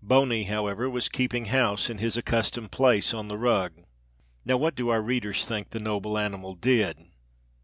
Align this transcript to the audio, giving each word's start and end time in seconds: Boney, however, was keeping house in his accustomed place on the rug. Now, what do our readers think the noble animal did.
Boney, 0.00 0.44
however, 0.44 0.88
was 0.88 1.08
keeping 1.08 1.46
house 1.46 1.90
in 1.90 1.98
his 1.98 2.16
accustomed 2.16 2.70
place 2.70 3.12
on 3.12 3.26
the 3.26 3.36
rug. 3.36 3.72
Now, 4.44 4.56
what 4.56 4.76
do 4.76 4.88
our 4.88 5.02
readers 5.02 5.44
think 5.44 5.70
the 5.70 5.80
noble 5.80 6.16
animal 6.16 6.54
did. 6.54 7.06